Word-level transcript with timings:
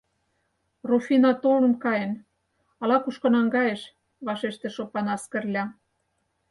—Руфина 0.89 1.31
толын 1.43 1.73
каен, 1.83 2.11
ала-кушко 2.81 3.27
наҥгайыш,— 3.35 3.81
вашештыш 4.25 4.75
Опанас 4.83 5.23
Кырля. 5.31 5.65